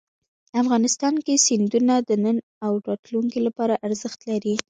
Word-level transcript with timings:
افغانستان 0.61 1.13
کې 1.25 1.43
سیندونه 1.45 1.93
د 2.09 2.11
نن 2.23 2.37
او 2.65 2.73
راتلونکي 2.87 3.39
لپاره 3.47 3.73
ارزښت 3.87 4.19
لري. 4.29 4.55